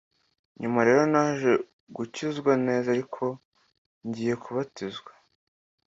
Nyuma 0.61 0.79
rero 0.87 1.03
naje 1.13 1.51
gukizwa 1.95 2.51
neza 2.67 2.87
ariko 2.95 3.23
ngiye 4.07 4.33
kubatizwa 4.43 5.11